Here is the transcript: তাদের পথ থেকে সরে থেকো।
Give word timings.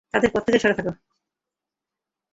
তাদের 0.13 0.29
পথ 0.33 0.41
থেকে 0.47 0.59
সরে 0.59 0.75
থেকো। 0.75 0.91